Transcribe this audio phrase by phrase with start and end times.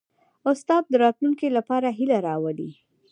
[0.51, 2.71] استاد د راتلونکي لپاره هیله راولي.